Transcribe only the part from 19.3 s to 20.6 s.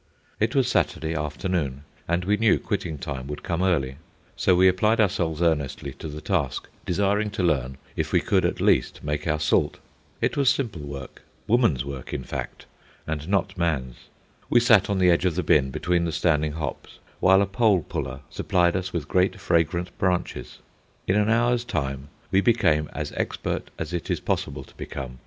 fragrant branches.